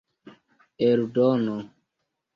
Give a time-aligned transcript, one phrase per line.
[0.87, 1.57] eldono